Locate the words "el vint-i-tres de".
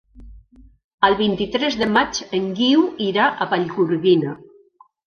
1.09-1.89